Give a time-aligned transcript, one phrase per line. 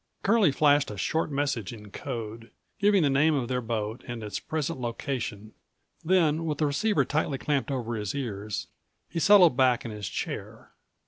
[0.23, 4.39] Curlie flashed a short message in code, giving the name of their boat and its
[4.39, 5.53] present location,
[6.03, 8.65] then, with the receiver tightly clamped over his ears,
[9.07, 10.71] he settled back in his chair.